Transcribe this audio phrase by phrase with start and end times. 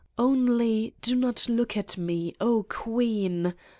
[0.17, 3.53] Only do not look at Me, oh, Queen